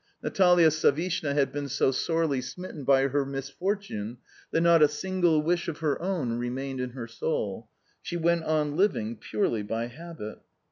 Natalia 0.23 0.71
Savishna 0.71 1.35
had 1.35 1.51
been 1.51 1.69
so 1.69 1.91
sorely 1.91 2.41
smitten 2.41 2.83
by 2.83 3.07
her 3.07 3.23
misfortune 3.23 4.17
that 4.49 4.61
not 4.61 4.81
a 4.81 4.87
single 4.87 5.43
wish 5.43 5.67
of 5.67 5.77
her 5.77 6.01
own 6.01 6.39
remained 6.39 6.81
in 6.81 6.89
her 6.93 7.05
soul 7.05 7.69
she 8.01 8.17
went 8.17 8.43
on 8.45 8.75
living 8.75 9.15
purely 9.15 9.61
by 9.61 9.85
habit. 9.85 10.39